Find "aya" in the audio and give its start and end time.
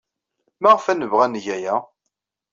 1.55-1.75